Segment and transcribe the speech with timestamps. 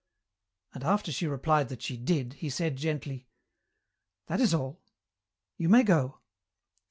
[0.73, 3.27] "And after she replied that she did, he said gently,
[4.25, 4.81] 'That is all.
[5.57, 6.17] You may go.'